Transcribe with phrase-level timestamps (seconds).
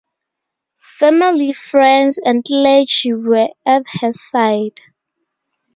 [0.97, 4.81] Family, friends and clergy were at her side.